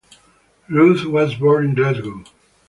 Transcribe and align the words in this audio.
Ruth 0.67 1.05
was 1.05 1.35
born 1.35 1.63
in 1.63 1.75
Glasgow. 1.75 2.23